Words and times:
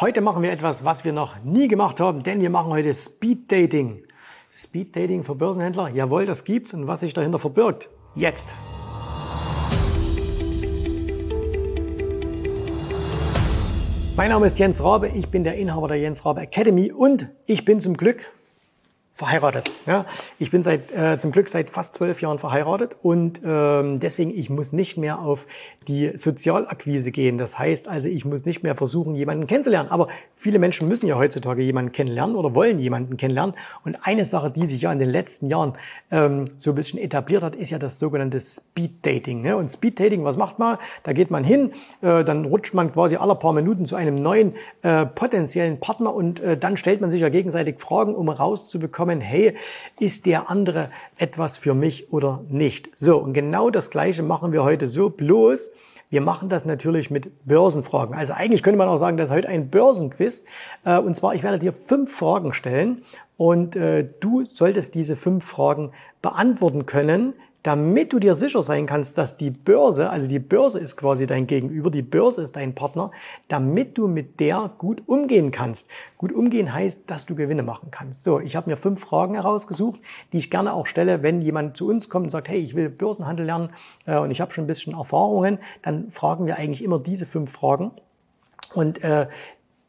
Heute 0.00 0.20
machen 0.20 0.44
wir 0.44 0.52
etwas, 0.52 0.84
was 0.84 1.04
wir 1.04 1.12
noch 1.12 1.42
nie 1.42 1.66
gemacht 1.66 1.98
haben, 1.98 2.22
denn 2.22 2.40
wir 2.40 2.50
machen 2.50 2.70
heute 2.70 2.94
Speed 2.94 3.50
Dating. 3.50 4.04
Speed 4.48 4.94
Dating 4.94 5.24
für 5.24 5.34
Börsenhändler? 5.34 5.88
Jawohl, 5.88 6.24
das 6.24 6.44
gibt's. 6.44 6.72
Und 6.72 6.86
was 6.86 7.00
sich 7.00 7.14
dahinter 7.14 7.40
verbirgt? 7.40 7.90
Jetzt. 8.14 8.54
Mein 14.14 14.28
Name 14.28 14.46
ist 14.46 14.60
Jens 14.60 14.80
Rabe, 14.84 15.08
ich 15.08 15.32
bin 15.32 15.42
der 15.42 15.56
Inhaber 15.56 15.88
der 15.88 15.98
Jens 15.98 16.24
Rabe 16.24 16.42
Academy 16.42 16.92
und 16.92 17.26
ich 17.46 17.64
bin 17.64 17.80
zum 17.80 17.96
Glück 17.96 18.30
verheiratet. 19.18 19.72
Ja, 19.84 20.06
ich 20.38 20.52
bin 20.52 20.62
seit 20.62 20.92
äh, 20.92 21.18
zum 21.18 21.32
Glück 21.32 21.48
seit 21.48 21.70
fast 21.70 21.94
zwölf 21.94 22.22
Jahren 22.22 22.38
verheiratet 22.38 22.96
und 23.02 23.40
ähm, 23.44 23.98
deswegen 23.98 24.30
ich 24.30 24.48
muss 24.48 24.72
nicht 24.72 24.96
mehr 24.96 25.18
auf 25.18 25.44
die 25.88 26.12
Sozialakquise 26.14 27.10
gehen. 27.10 27.36
Das 27.36 27.58
heißt 27.58 27.88
also, 27.88 28.08
ich 28.08 28.24
muss 28.24 28.44
nicht 28.44 28.62
mehr 28.62 28.76
versuchen, 28.76 29.16
jemanden 29.16 29.48
kennenzulernen. 29.48 29.90
Aber 29.90 30.08
viele 30.36 30.60
Menschen 30.60 30.86
müssen 30.86 31.08
ja 31.08 31.16
heutzutage 31.16 31.62
jemanden 31.62 31.90
kennenlernen 31.90 32.36
oder 32.36 32.54
wollen 32.54 32.78
jemanden 32.78 33.16
kennenlernen. 33.16 33.56
Und 33.84 33.96
eine 34.02 34.24
Sache, 34.24 34.50
die 34.50 34.66
sich 34.66 34.82
ja 34.82 34.92
in 34.92 35.00
den 35.00 35.10
letzten 35.10 35.48
Jahren 35.48 35.72
ähm, 36.12 36.44
so 36.58 36.70
ein 36.70 36.74
bisschen 36.76 37.00
etabliert 37.00 37.42
hat, 37.42 37.56
ist 37.56 37.70
ja 37.70 37.78
das 37.78 37.98
sogenannte 37.98 38.40
Speed 38.40 39.04
Dating. 39.04 39.42
Ne? 39.42 39.56
Und 39.56 39.68
Speed 39.68 39.98
Dating, 39.98 40.24
was 40.24 40.36
macht 40.36 40.60
man? 40.60 40.78
Da 41.02 41.12
geht 41.12 41.32
man 41.32 41.42
hin, 41.42 41.72
äh, 42.02 42.22
dann 42.22 42.44
rutscht 42.44 42.74
man 42.74 42.92
quasi 42.92 43.16
alle 43.16 43.34
paar 43.34 43.52
Minuten 43.52 43.84
zu 43.84 43.96
einem 43.96 44.22
neuen 44.22 44.54
äh, 44.82 45.06
potenziellen 45.06 45.80
Partner 45.80 46.14
und 46.14 46.40
äh, 46.40 46.56
dann 46.56 46.76
stellt 46.76 47.00
man 47.00 47.10
sich 47.10 47.22
ja 47.22 47.30
gegenseitig 47.30 47.80
Fragen, 47.80 48.14
um 48.14 48.28
rauszubekommen 48.28 49.07
bekommen, 49.08 49.20
hey, 49.20 49.56
ist 49.98 50.26
der 50.26 50.50
andere 50.50 50.90
etwas 51.16 51.58
für 51.58 51.74
mich 51.74 52.12
oder 52.12 52.44
nicht? 52.48 52.90
So, 52.96 53.18
und 53.18 53.32
genau 53.32 53.70
das 53.70 53.90
Gleiche 53.90 54.22
machen 54.22 54.52
wir 54.52 54.64
heute 54.64 54.86
so, 54.86 55.10
bloß 55.10 55.72
wir 56.10 56.22
machen 56.22 56.48
das 56.48 56.64
natürlich 56.64 57.10
mit 57.10 57.44
Börsenfragen. 57.44 58.14
Also 58.14 58.32
eigentlich 58.32 58.62
könnte 58.62 58.78
man 58.78 58.88
auch 58.88 58.96
sagen, 58.96 59.18
das 59.18 59.28
ist 59.28 59.34
heute 59.34 59.48
ein 59.48 59.68
Börsenquiz. 59.68 60.46
Äh, 60.86 60.98
und 60.98 61.14
zwar, 61.14 61.34
ich 61.34 61.42
werde 61.42 61.58
dir 61.58 61.74
fünf 61.74 62.16
Fragen 62.16 62.54
stellen 62.54 63.02
und 63.36 63.76
äh, 63.76 64.08
du 64.20 64.46
solltest 64.46 64.94
diese 64.94 65.16
fünf 65.16 65.44
Fragen 65.44 65.92
beantworten 66.22 66.86
können, 66.86 67.34
damit 67.62 68.12
du 68.12 68.18
dir 68.18 68.34
sicher 68.34 68.62
sein 68.62 68.86
kannst, 68.86 69.18
dass 69.18 69.36
die 69.36 69.50
Börse, 69.50 70.10
also 70.10 70.28
die 70.28 70.38
Börse 70.38 70.78
ist 70.78 70.96
quasi 70.96 71.26
dein 71.26 71.46
Gegenüber, 71.46 71.90
die 71.90 72.02
Börse 72.02 72.42
ist 72.42 72.56
dein 72.56 72.74
Partner, 72.74 73.10
damit 73.48 73.98
du 73.98 74.06
mit 74.06 74.38
der 74.38 74.70
gut 74.78 75.02
umgehen 75.06 75.50
kannst. 75.50 75.90
Gut 76.16 76.32
umgehen 76.32 76.72
heißt, 76.72 77.10
dass 77.10 77.26
du 77.26 77.34
Gewinne 77.34 77.62
machen 77.62 77.88
kannst. 77.90 78.22
So, 78.22 78.38
ich 78.40 78.54
habe 78.54 78.70
mir 78.70 78.76
fünf 78.76 79.00
Fragen 79.00 79.34
herausgesucht, 79.34 80.00
die 80.32 80.38
ich 80.38 80.50
gerne 80.50 80.72
auch 80.72 80.86
stelle, 80.86 81.22
wenn 81.22 81.42
jemand 81.42 81.76
zu 81.76 81.88
uns 81.88 82.08
kommt 82.08 82.24
und 82.24 82.30
sagt, 82.30 82.48
hey, 82.48 82.58
ich 82.60 82.74
will 82.74 82.88
Börsenhandel 82.88 83.46
lernen 83.46 83.70
äh, 84.06 84.18
und 84.18 84.30
ich 84.30 84.40
habe 84.40 84.52
schon 84.52 84.64
ein 84.64 84.68
bisschen 84.68 84.94
Erfahrungen, 84.94 85.58
dann 85.82 86.10
fragen 86.12 86.46
wir 86.46 86.56
eigentlich 86.56 86.84
immer 86.84 87.00
diese 87.00 87.26
fünf 87.26 87.50
Fragen. 87.50 87.90
Und 88.74 89.02
äh, 89.02 89.26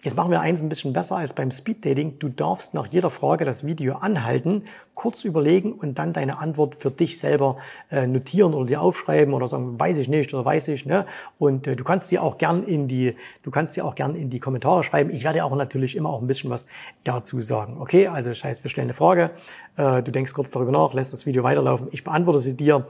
Jetzt 0.01 0.15
machen 0.15 0.31
wir 0.31 0.39
eins 0.39 0.61
ein 0.61 0.69
bisschen 0.69 0.93
besser 0.93 1.17
als 1.17 1.33
beim 1.33 1.51
Speed 1.51 1.85
Dating. 1.85 2.19
Du 2.19 2.29
darfst 2.29 2.73
nach 2.73 2.87
jeder 2.87 3.09
Frage 3.09 3.43
das 3.43 3.65
Video 3.65 3.95
anhalten, 3.95 4.63
kurz 4.95 5.25
überlegen 5.25 5.73
und 5.73 5.99
dann 5.99 6.13
deine 6.13 6.37
Antwort 6.37 6.75
für 6.75 6.89
dich 6.89 7.19
selber 7.19 7.57
äh, 7.91 8.07
notieren 8.07 8.53
oder 8.53 8.65
dir 8.65 8.81
aufschreiben 8.81 9.33
oder 9.33 9.49
sagen, 9.49 9.77
weiß 9.77 9.97
ich 9.97 10.07
nicht 10.07 10.33
oder 10.33 10.45
weiß 10.45 10.69
ich. 10.69 10.85
Ne? 10.85 11.05
Und 11.37 11.67
äh, 11.67 11.75
du 11.75 11.83
kannst 11.83 12.09
dir 12.11 12.23
auch 12.23 12.37
gern 12.37 12.63
in 12.63 12.87
die, 12.87 13.17
du 13.43 13.51
kannst 13.51 13.75
dir 13.75 13.83
auch 13.83 13.93
gern 13.93 14.15
in 14.15 14.29
die 14.29 14.39
Kommentare 14.39 14.83
schreiben. 14.83 15.09
Ich 15.09 15.25
werde 15.25 15.43
auch 15.43 15.53
natürlich 15.53 15.97
immer 15.97 16.11
auch 16.11 16.21
ein 16.21 16.27
bisschen 16.27 16.49
was 16.49 16.65
dazu 17.03 17.41
sagen. 17.41 17.75
Okay, 17.81 18.07
also 18.07 18.33
scheiß, 18.33 18.63
wir 18.63 18.71
stellen 18.71 18.85
eine 18.85 18.93
Frage. 18.93 19.31
Äh, 19.75 20.01
du 20.01 20.13
denkst 20.13 20.31
kurz 20.31 20.49
darüber 20.51 20.71
nach, 20.71 20.93
lässt 20.93 21.11
das 21.11 21.25
Video 21.25 21.43
weiterlaufen. 21.43 21.89
Ich 21.91 22.05
beantworte 22.05 22.39
sie 22.39 22.55
dir 22.55 22.87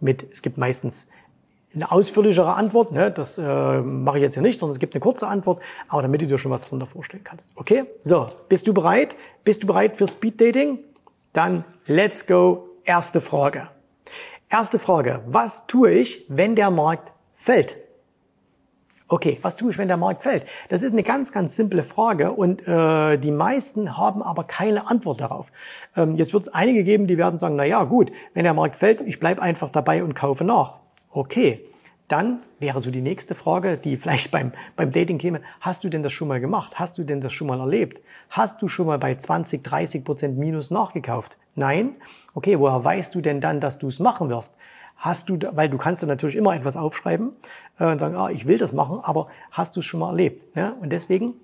mit, 0.00 0.26
es 0.32 0.40
gibt 0.40 0.56
meistens 0.56 1.08
eine 1.76 1.92
ausführlichere 1.92 2.54
Antwort. 2.54 2.90
Ne? 2.90 3.10
Das 3.10 3.38
äh, 3.38 3.80
mache 3.80 4.18
ich 4.18 4.22
jetzt 4.22 4.34
hier 4.34 4.42
nicht, 4.42 4.58
sondern 4.58 4.74
es 4.74 4.80
gibt 4.80 4.94
eine 4.94 5.00
kurze 5.00 5.28
Antwort, 5.28 5.62
aber 5.88 6.02
damit 6.02 6.22
du 6.22 6.26
dir 6.26 6.38
schon 6.38 6.50
was 6.50 6.64
darunter 6.64 6.86
vorstellen 6.86 7.22
kannst. 7.22 7.52
Okay? 7.54 7.84
So, 8.02 8.30
bist 8.48 8.66
du 8.66 8.74
bereit? 8.74 9.14
Bist 9.44 9.62
du 9.62 9.66
bereit 9.66 9.96
für 9.96 10.08
Speed 10.08 10.40
Dating? 10.40 10.78
Dann 11.32 11.64
let's 11.86 12.26
go. 12.26 12.68
Erste 12.84 13.20
Frage. 13.20 13.68
Erste 14.48 14.78
Frage. 14.78 15.20
Was 15.26 15.66
tue 15.66 15.90
ich, 15.90 16.24
wenn 16.28 16.56
der 16.56 16.70
Markt 16.70 17.12
fällt? 17.34 17.76
Okay, 19.08 19.38
was 19.42 19.56
tue 19.56 19.70
ich, 19.70 19.78
wenn 19.78 19.86
der 19.86 19.96
Markt 19.96 20.22
fällt? 20.22 20.46
Das 20.68 20.82
ist 20.82 20.92
eine 20.92 21.04
ganz, 21.04 21.30
ganz 21.30 21.54
simple 21.54 21.84
Frage 21.84 22.32
und 22.32 22.66
äh, 22.66 23.18
die 23.18 23.30
meisten 23.30 23.96
haben 23.96 24.20
aber 24.20 24.44
keine 24.44 24.88
Antwort 24.88 25.20
darauf. 25.20 25.52
Ähm, 25.96 26.16
jetzt 26.16 26.32
wird 26.32 26.42
es 26.42 26.48
einige 26.48 26.82
geben, 26.82 27.06
die 27.06 27.16
werden 27.16 27.38
sagen, 27.38 27.54
na 27.54 27.64
ja, 27.64 27.84
gut, 27.84 28.10
wenn 28.34 28.42
der 28.42 28.54
Markt 28.54 28.74
fällt, 28.74 29.00
ich 29.02 29.20
bleibe 29.20 29.42
einfach 29.42 29.70
dabei 29.70 30.02
und 30.02 30.14
kaufe 30.14 30.42
nach. 30.42 30.78
Okay, 31.10 31.64
dann 32.08 32.40
wäre 32.60 32.80
so 32.80 32.90
die 32.90 33.00
nächste 33.00 33.34
Frage, 33.34 33.76
die 33.76 33.96
vielleicht 33.96 34.30
beim, 34.30 34.52
beim 34.76 34.92
Dating 34.92 35.18
käme, 35.18 35.40
hast 35.60 35.84
du 35.84 35.88
denn 35.88 36.02
das 36.02 36.12
schon 36.12 36.28
mal 36.28 36.40
gemacht? 36.40 36.78
Hast 36.78 36.98
du 36.98 37.04
denn 37.04 37.20
das 37.20 37.32
schon 37.32 37.48
mal 37.48 37.58
erlebt? 37.58 38.00
Hast 38.30 38.62
du 38.62 38.68
schon 38.68 38.86
mal 38.86 38.98
bei 38.98 39.14
20, 39.14 39.64
30 39.64 40.04
Prozent 40.04 40.38
Minus 40.38 40.70
nachgekauft? 40.70 41.36
Nein? 41.54 41.96
Okay, 42.34 42.58
woher 42.58 42.84
weißt 42.84 43.14
du 43.14 43.20
denn 43.20 43.40
dann, 43.40 43.60
dass 43.60 43.78
du 43.78 43.88
es 43.88 43.98
machen 43.98 44.28
wirst? 44.28 44.56
Hast 44.96 45.28
du, 45.28 45.38
weil 45.52 45.68
du 45.68 45.78
kannst 45.78 46.02
du 46.02 46.06
natürlich 46.06 46.36
immer 46.36 46.54
etwas 46.54 46.76
aufschreiben 46.76 47.32
äh, 47.78 47.84
und 47.84 47.98
sagen, 47.98 48.16
ah, 48.16 48.30
ich 48.30 48.46
will 48.46 48.56
das 48.56 48.72
machen, 48.72 49.00
aber 49.02 49.28
hast 49.50 49.76
du 49.76 49.80
es 49.80 49.86
schon 49.86 50.00
mal 50.00 50.10
erlebt? 50.10 50.56
Ne? 50.56 50.74
Und 50.80 50.90
deswegen 50.90 51.34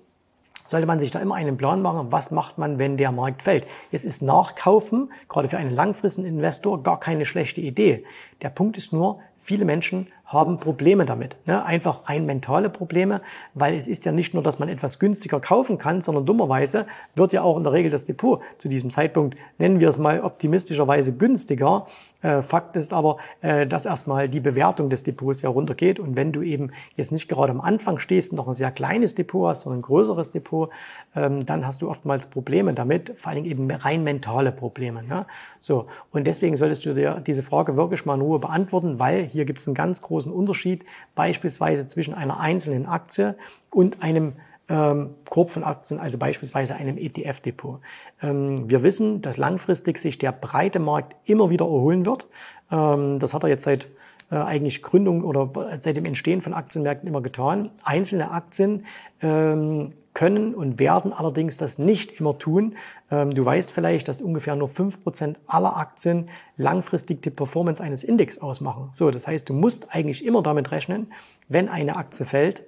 sollte 0.67 0.87
man 0.87 0.99
sich 0.99 1.11
da 1.11 1.19
immer 1.19 1.35
einen 1.35 1.57
Plan 1.57 1.81
machen, 1.81 2.07
was 2.11 2.31
macht 2.31 2.57
man, 2.57 2.79
wenn 2.79 2.97
der 2.97 3.11
Markt 3.11 3.43
fällt. 3.43 3.67
Es 3.91 4.05
ist 4.05 4.21
Nachkaufen, 4.21 5.11
gerade 5.29 5.49
für 5.49 5.57
einen 5.57 5.75
langfristigen 5.75 6.27
Investor, 6.27 6.81
gar 6.81 6.99
keine 6.99 7.25
schlechte 7.25 7.61
Idee. 7.61 8.05
Der 8.41 8.49
Punkt 8.49 8.77
ist 8.77 8.93
nur, 8.93 9.19
viele 9.43 9.65
Menschen 9.65 10.07
haben 10.25 10.59
Probleme 10.59 11.05
damit. 11.05 11.37
Ne? 11.45 11.63
Einfach 11.63 12.09
rein 12.09 12.25
mentale 12.25 12.69
Probleme, 12.69 13.21
weil 13.53 13.75
es 13.75 13.87
ist 13.87 14.05
ja 14.05 14.11
nicht 14.11 14.33
nur, 14.33 14.41
dass 14.41 14.57
man 14.57 14.67
etwas 14.67 14.97
günstiger 14.97 15.39
kaufen 15.39 15.77
kann, 15.77 16.01
sondern 16.01 16.25
dummerweise 16.25 16.87
wird 17.15 17.33
ja 17.33 17.43
auch 17.43 17.57
in 17.57 17.63
der 17.63 17.73
Regel 17.73 17.91
das 17.91 18.05
Depot 18.05 18.41
zu 18.57 18.67
diesem 18.67 18.89
Zeitpunkt, 18.89 19.37
nennen 19.59 19.79
wir 19.79 19.89
es 19.89 19.97
mal 19.97 20.21
optimistischerweise 20.21 21.15
günstiger. 21.17 21.85
Äh, 22.21 22.41
Fakt 22.41 22.75
ist 22.75 22.93
aber, 22.93 23.17
äh, 23.41 23.67
dass 23.67 23.85
erstmal 23.85 24.27
die 24.27 24.39
Bewertung 24.39 24.89
des 24.89 25.03
Depots 25.03 25.41
ja 25.41 25.49
runtergeht. 25.49 25.99
Und 25.99 26.15
wenn 26.15 26.31
du 26.31 26.41
eben 26.41 26.71
jetzt 26.95 27.11
nicht 27.11 27.27
gerade 27.27 27.51
am 27.51 27.61
Anfang 27.61 27.99
stehst 27.99 28.31
und 28.31 28.37
noch 28.37 28.47
ein 28.47 28.53
sehr 28.53 28.71
kleines 28.71 29.13
Depot 29.13 29.49
hast, 29.49 29.61
sondern 29.61 29.79
ein 29.79 29.83
größeres 29.83 30.31
Depot, 30.31 30.69
ähm, 31.15 31.45
dann 31.45 31.67
hast 31.67 31.81
du 31.81 31.89
oftmals 31.89 32.27
Probleme 32.27 32.73
damit, 32.73 33.13
vor 33.19 33.33
Dingen 33.33 33.45
eben 33.45 33.69
rein 33.69 34.03
mentale 34.03 34.51
Probleme. 34.51 35.03
Ne? 35.03 35.25
So, 35.59 35.87
und 36.11 36.25
deswegen 36.25 36.55
solltest 36.55 36.85
du 36.85 36.93
dir 36.93 37.21
diese 37.25 37.43
Frage 37.43 37.75
wirklich 37.75 38.05
mal 38.05 38.15
in 38.15 38.21
Ruhe 38.21 38.39
beantworten, 38.39 38.99
weil 38.99 39.25
hier 39.25 39.45
gibt 39.45 39.59
es 39.59 39.67
einen 39.67 39.75
ganz 39.75 40.01
großen 40.01 40.12
Unterschied, 40.31 40.85
beispielsweise 41.15 41.87
zwischen 41.87 42.13
einer 42.13 42.39
einzelnen 42.39 42.85
Aktie 42.85 43.35
und 43.69 44.01
einem 44.01 44.33
ähm, 44.69 45.15
Korb 45.29 45.51
von 45.51 45.63
Aktien, 45.63 45.99
also 45.99 46.17
beispielsweise 46.17 46.75
einem 46.75 46.97
ETF-Depot. 46.97 47.79
Ähm, 48.21 48.69
wir 48.69 48.83
wissen, 48.83 49.21
dass 49.21 49.37
langfristig 49.37 49.97
sich 49.97 50.17
der 50.17 50.31
breite 50.31 50.79
Markt 50.79 51.15
immer 51.25 51.49
wieder 51.49 51.65
erholen 51.65 52.05
wird. 52.05 52.27
Ähm, 52.71 53.19
das 53.19 53.33
hat 53.33 53.43
er 53.43 53.49
jetzt 53.49 53.63
seit 53.63 53.87
äh, 54.33 54.37
eigentlich 54.37 54.81
Gründung 54.81 55.23
oder 55.23 55.51
seit 55.79 55.95
dem 55.95 56.05
Entstehen 56.05 56.41
von 56.41 56.55
Aktienmärkten 56.55 57.07
immer 57.07 57.21
getan. 57.21 57.69
Einzelne 57.83 58.31
Aktien 58.31 58.87
ähm, 59.21 59.93
können 60.15 60.55
und 60.55 60.79
werden 60.79 61.13
allerdings 61.13 61.57
das 61.57 61.77
nicht 61.77 62.19
immer 62.19 62.39
tun. 62.39 62.75
Ähm, 63.11 63.35
du 63.35 63.45
weißt 63.45 63.71
vielleicht, 63.71 64.07
dass 64.07 64.23
ungefähr 64.23 64.55
nur 64.55 64.69
fünf 64.69 65.03
Prozent 65.03 65.37
aller 65.45 65.77
Aktien 65.77 66.29
langfristig 66.57 67.21
die 67.21 67.29
Performance 67.29 67.83
eines 67.83 68.03
Index 68.03 68.39
ausmachen. 68.39 68.89
So, 68.93 69.11
das 69.11 69.27
heißt, 69.27 69.49
du 69.49 69.53
musst 69.53 69.93
eigentlich 69.93 70.25
immer 70.25 70.41
damit 70.41 70.71
rechnen, 70.71 71.11
wenn 71.47 71.69
eine 71.69 71.95
Aktie 71.95 72.25
fällt, 72.25 72.65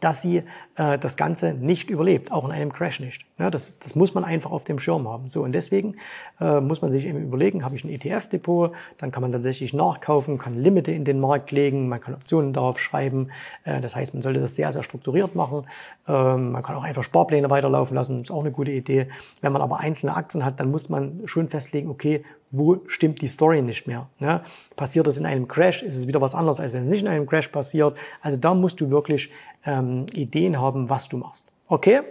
dass 0.00 0.22
sie 0.22 0.44
äh, 0.80 0.98
das 0.98 1.18
Ganze 1.18 1.52
nicht 1.52 1.90
überlebt, 1.90 2.32
auch 2.32 2.44
in 2.46 2.52
einem 2.52 2.72
Crash 2.72 3.00
nicht. 3.00 3.26
Ja, 3.38 3.50
das, 3.50 3.78
das 3.78 3.94
muss 3.94 4.14
man 4.14 4.24
einfach 4.24 4.50
auf 4.50 4.64
dem 4.64 4.78
Schirm 4.78 5.06
haben. 5.06 5.28
So 5.28 5.42
und 5.42 5.52
deswegen 5.52 5.96
äh, 6.40 6.60
muss 6.60 6.80
man 6.80 6.90
sich 6.90 7.04
eben 7.04 7.22
überlegen: 7.22 7.64
Habe 7.64 7.74
ich 7.74 7.84
ein 7.84 7.90
ETF-Depot? 7.90 8.72
Dann 8.96 9.10
kann 9.10 9.20
man 9.20 9.30
tatsächlich 9.30 9.74
nachkaufen, 9.74 10.38
kann 10.38 10.54
Limite 10.54 10.92
in 10.92 11.04
den 11.04 11.20
Markt 11.20 11.50
legen, 11.50 11.88
man 11.88 12.00
kann 12.00 12.14
Optionen 12.14 12.54
darauf 12.54 12.78
schreiben. 12.80 13.28
Äh, 13.64 13.82
das 13.82 13.94
heißt, 13.94 14.14
man 14.14 14.22
sollte 14.22 14.40
das 14.40 14.56
sehr 14.56 14.72
sehr 14.72 14.82
strukturiert 14.82 15.34
machen. 15.34 15.66
Ähm, 16.08 16.52
man 16.52 16.62
kann 16.62 16.76
auch 16.76 16.84
einfach 16.84 17.02
Sparpläne 17.02 17.50
weiterlaufen 17.50 17.94
lassen, 17.94 18.22
ist 18.22 18.30
auch 18.30 18.40
eine 18.40 18.50
gute 18.50 18.72
Idee. 18.72 19.08
Wenn 19.42 19.52
man 19.52 19.60
aber 19.60 19.80
einzelne 19.80 20.16
Aktien 20.16 20.46
hat, 20.46 20.60
dann 20.60 20.70
muss 20.70 20.88
man 20.88 21.20
schon 21.26 21.48
festlegen: 21.50 21.90
Okay, 21.90 22.24
wo 22.50 22.80
stimmt 22.88 23.20
die 23.20 23.28
Story 23.28 23.62
nicht 23.62 23.86
mehr? 23.86 24.08
Ne? 24.18 24.40
Passiert 24.76 25.06
das 25.06 25.18
in 25.18 25.26
einem 25.26 25.46
Crash, 25.46 25.82
ist 25.82 25.96
es 25.96 26.06
wieder 26.08 26.20
was 26.20 26.34
anderes, 26.34 26.58
als 26.58 26.72
wenn 26.72 26.84
es 26.84 26.90
nicht 26.90 27.02
in 27.02 27.08
einem 27.08 27.26
Crash 27.26 27.48
passiert. 27.48 27.96
Also 28.22 28.40
da 28.40 28.54
musst 28.54 28.80
du 28.80 28.90
wirklich 28.90 29.30
ähm, 29.64 30.06
Ideen 30.14 30.58
haben, 30.58 30.69
was 30.74 31.08
du 31.08 31.16
machst. 31.16 31.46
Okay? 31.68 32.02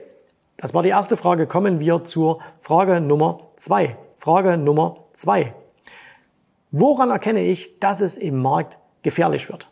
Das 0.57 0.73
war 0.73 0.83
die 0.83 0.89
erste 0.89 1.17
Frage. 1.17 1.47
Kommen 1.47 1.79
wir 1.79 2.03
zur 2.03 2.39
Frage 2.59 2.99
Nummer 2.99 3.39
zwei. 3.55 3.97
Frage 4.17 4.57
Nummer 4.57 4.97
zwei. 5.13 5.53
Woran 6.71 7.09
erkenne 7.09 7.41
ich, 7.41 7.79
dass 7.79 8.01
es 8.01 8.17
im 8.17 8.41
Markt 8.41 8.77
gefährlich 9.01 9.49
wird? 9.49 9.69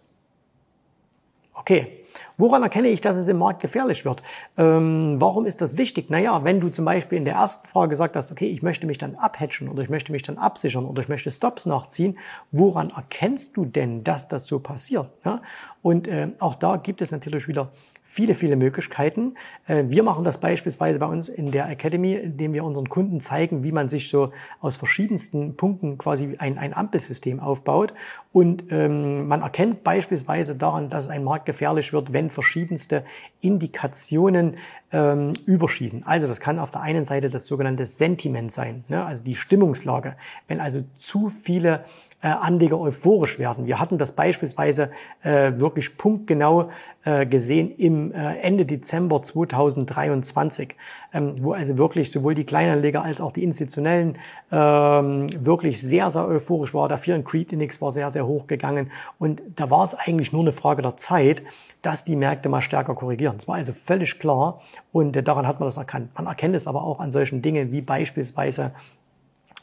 Okay, 1.54 2.06
Woran 2.38 2.62
erkenne 2.62 2.90
ich, 2.90 3.02
dass 3.02 3.18
es 3.18 3.28
im 3.28 3.40
Markt 3.40 3.62
gefährlich 3.62 4.06
wird? 4.06 4.22
Ähm, 4.58 5.16
warum 5.20 5.46
ist 5.48 5.60
das 5.60 5.78
wichtig? 5.78 6.10
Naja, 6.10 6.44
wenn 6.44 6.60
du 6.60 6.70
zum 6.70 6.86
Beispiel 6.86 7.18
in 7.18 7.26
der 7.26 7.34
ersten 7.34 7.68
Frage 7.68 7.90
gesagt 7.90 8.16
hast, 8.16 8.32
okay, 8.32 8.48
ich 8.48 8.62
möchte 8.62 8.86
mich 8.86 9.00
dann 9.00 9.16
abhatchen 9.16 9.70
oder 9.70 9.82
ich 9.82 9.90
möchte 9.90 10.12
mich 10.12 10.22
dann 10.22 10.38
absichern 10.38 10.86
oder 10.86 11.02
ich 11.02 11.10
möchte 11.10 11.32
Stops 11.32 11.66
nachziehen, 11.66 12.18
woran 12.52 12.92
erkennst 12.92 13.58
du 13.58 13.66
denn, 13.66 14.04
dass 14.04 14.28
das 14.28 14.46
so 14.46 14.60
passiert? 14.60 15.10
Ja? 15.26 15.42
Und 15.82 16.08
äh, 16.08 16.30
auch 16.40 16.56
da 16.56 16.78
gibt 16.78 17.02
es 17.02 17.12
natürlich 17.12 17.48
wieder 17.48 17.70
viele, 18.18 18.34
viele 18.34 18.56
Möglichkeiten. 18.56 19.36
Äh, 19.68 19.84
wir 19.90 20.02
machen 20.02 20.24
das 20.24 20.40
beispielsweise 20.40 20.98
bei 20.98 21.06
uns 21.06 21.30
in 21.30 21.52
der 21.52 21.70
Academy, 21.70 22.16
indem 22.16 22.52
wir 22.52 22.64
unseren 22.64 22.90
Kunden 22.90 23.22
zeigen, 23.22 23.64
wie 23.64 23.72
man 23.72 23.90
sich 23.90 24.10
so 24.10 24.32
aus 24.60 24.76
verschiedensten 24.76 25.56
Punkten 25.56 26.00
quasi 26.00 26.36
ein, 26.40 26.58
ein 26.58 26.74
Ampelsystem 26.74 27.40
aufbaut. 27.40 27.94
Und 28.34 28.72
ähm, 28.72 29.28
man 29.28 29.44
erkennt 29.44 29.84
beispielsweise 29.84 30.56
daran, 30.56 30.90
dass 30.90 31.10
ein 31.10 31.24
Markt 31.24 31.46
gefährlich 31.46 31.94
wird, 31.94 32.12
wenn 32.12 32.32
verschiedenste 32.32 33.06
Indikationen 33.40 34.58
ähm, 34.92 35.34
überschießen. 35.46 36.04
Also 36.08 36.28
das 36.28 36.40
kann 36.40 36.58
auf 36.58 36.72
der 36.72 36.82
einen 36.82 37.04
Seite 37.04 37.30
das 37.30 37.46
sogenannte 37.46 37.86
Sentiment 37.86 38.52
sein, 38.52 38.84
ne? 38.88 39.06
also 39.06 39.24
die 39.24 39.36
Stimmungslage. 39.36 40.16
Wenn 40.48 40.60
also 40.60 40.82
zu 40.98 41.30
viele 41.30 41.86
Anleger 42.22 42.80
euphorisch 42.80 43.38
werden. 43.38 43.68
Wir 43.68 43.80
hatten 43.80 44.00
das 44.00 44.14
beispielsweise 44.14 44.92
äh, 45.22 45.52
wirklich 45.58 45.98
punktgenau 45.98 46.72
äh, 47.06 47.28
gesehen 47.28 47.72
im 47.78 48.12
äh, 48.12 48.40
Ende 48.40 48.66
Dezember 48.66 49.22
2023, 49.22 50.76
ähm, 51.14 51.36
wo 51.42 51.54
also 51.54 51.78
wirklich 51.78 52.12
sowohl 52.12 52.34
die 52.34 52.44
Kleinanleger 52.44 53.04
als 53.04 53.22
auch 53.22 53.32
die 53.32 53.44
Institutionellen 53.44 54.18
ähm, 54.52 55.28
wirklich 55.46 55.80
sehr, 55.80 56.10
sehr 56.10 56.28
euphorisch 56.28 56.74
war. 56.74 56.90
Der 56.90 56.98
Fear 56.98 57.22
Creed 57.22 57.54
Index 57.54 57.82
war 57.82 57.92
sehr, 57.92 58.10
sehr 58.10 58.26
hoch 58.26 58.48
gegangen 58.48 58.92
und 59.20 59.42
da 59.56 59.70
war 59.70 59.84
es 59.84 59.94
eigentlich 59.94 60.34
nur 60.34 60.42
eine 60.42 60.54
Frage 60.54 60.82
der 60.82 60.98
Zeit, 60.98 61.44
dass 61.84 62.04
die 62.04 62.16
Märkte 62.16 62.50
mal 62.50 62.62
stärker 62.62 62.96
korrigieren. 62.96 63.38
Das 63.38 63.48
war 63.48 63.56
also 63.56 63.74
völlig 63.74 64.20
klar 64.20 64.62
und 64.92 65.16
äh, 65.16 65.22
daran 65.22 65.48
hat 65.48 65.60
man 65.60 65.68
das 65.68 65.78
erkannt. 65.78 66.10
Man 66.16 66.26
erkennt 66.26 66.56
es 66.56 66.68
aber 66.68 66.84
auch 66.84 67.00
an 67.00 67.12
solchen 67.12 67.44
Dingen 67.44 67.72
wie 67.72 67.82
beispielsweise 67.82 68.72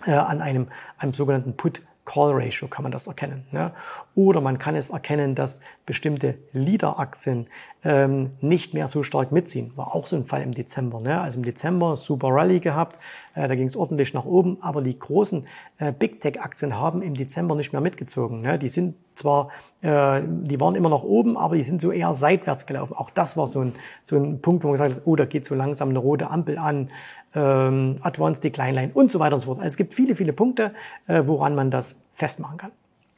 äh, 0.06 0.12
an 0.12 0.40
einem, 0.40 0.68
einem 0.98 1.14
sogenannten 1.14 1.56
Put 1.56 1.82
Call 2.04 2.32
Ratio 2.32 2.68
kann 2.68 2.82
man 2.82 2.92
das 2.92 3.06
erkennen. 3.06 3.46
Ne? 3.50 3.72
Oder 4.14 4.40
man 4.40 4.58
kann 4.58 4.76
es 4.76 4.90
erkennen, 4.90 5.34
dass 5.34 5.60
bestimmte 5.86 6.36
Leader-Aktien 6.52 7.48
ähm, 7.84 8.30
nicht 8.40 8.72
mehr 8.72 8.88
so 8.88 9.02
stark 9.02 9.32
mitziehen. 9.32 9.72
War 9.76 9.94
auch 9.94 10.06
so 10.06 10.16
ein 10.16 10.24
Fall 10.24 10.42
im 10.42 10.52
Dezember. 10.52 11.00
Ne? 11.00 11.20
Also 11.20 11.38
im 11.38 11.44
Dezember 11.44 11.96
super 11.96 12.28
Rally 12.30 12.60
gehabt, 12.60 12.98
äh, 13.34 13.48
da 13.48 13.54
ging 13.54 13.66
es 13.66 13.76
ordentlich 13.76 14.14
nach 14.14 14.24
oben, 14.24 14.58
aber 14.60 14.82
die 14.82 14.98
großen 14.98 15.46
äh, 15.78 15.92
Big 15.92 16.20
Tech-Aktien 16.20 16.78
haben 16.78 17.02
im 17.02 17.14
Dezember 17.14 17.54
nicht 17.56 17.72
mehr 17.72 17.80
mitgezogen. 17.80 18.40
Ne? 18.40 18.58
Die 18.58 18.68
sind 18.68 18.94
zwar, 19.16 19.50
äh, 19.82 20.22
die 20.24 20.60
waren 20.60 20.76
immer 20.76 20.88
nach 20.88 21.02
oben, 21.02 21.36
aber 21.36 21.56
die 21.56 21.62
sind 21.62 21.82
so 21.82 21.90
eher 21.90 22.14
seitwärts 22.14 22.66
gelaufen. 22.66 22.94
Auch 22.96 23.10
das 23.10 23.36
war 23.36 23.46
so 23.46 23.60
ein, 23.60 23.74
so 24.02 24.16
ein 24.16 24.40
Punkt, 24.40 24.62
wo 24.62 24.68
man 24.68 24.74
gesagt 24.74 24.94
hat, 24.94 25.02
oh, 25.04 25.16
da 25.16 25.24
geht 25.24 25.44
so 25.44 25.54
langsam 25.54 25.90
eine 25.90 25.98
rote 25.98 26.30
Ampel 26.30 26.56
an 26.56 26.90
ähm, 27.34 27.96
Advanced 28.00 28.44
Decline 28.44 28.72
Line 28.72 28.90
und 28.94 29.10
so 29.10 29.18
weiter 29.18 29.34
und 29.34 29.40
so 29.40 29.46
fort. 29.46 29.58
Also 29.58 29.68
es 29.68 29.76
gibt 29.76 29.94
viele, 29.94 30.14
viele 30.14 30.32
Punkte, 30.32 30.72
äh, 31.06 31.22
woran 31.26 31.54
man 31.54 31.70
das 31.70 32.00
festmachen 32.14 32.56
kann. 32.56 32.70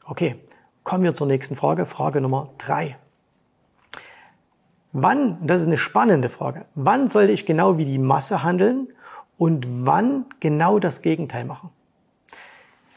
Okay, 0.05 0.35
kommen 0.87 1.03
wir 1.03 1.13
zur 1.13 1.27
nächsten 1.27 1.57
Frage, 1.57 1.85
Frage 1.85 2.21
Nummer 2.21 2.51
drei. 2.57 2.95
Wann, 4.93 5.37
das 5.45 5.59
ist 5.59 5.67
eine 5.67 5.77
spannende 5.77 6.29
Frage, 6.29 6.63
wann 6.75 7.09
sollte 7.09 7.33
ich 7.33 7.45
genau 7.45 7.77
wie 7.77 7.83
die 7.83 7.97
Masse 7.97 8.41
handeln 8.41 8.87
und 9.37 9.67
wann 9.85 10.23
genau 10.39 10.79
das 10.79 11.01
Gegenteil 11.01 11.43
machen? 11.43 11.71